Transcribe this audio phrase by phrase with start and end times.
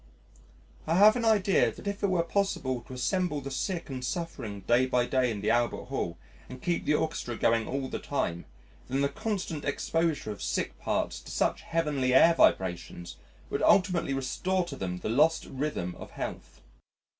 [0.87, 4.61] I have an idea that if it were possible to assemble the sick and suffering
[4.61, 6.17] day by day in the Albert Hall
[6.49, 8.45] and keep the Orchestra going all the time,
[8.89, 13.17] then the constant exposure of sick parts to such heavenly air vibrations
[13.51, 16.61] would ultimately restore to them the lost rhythm of health.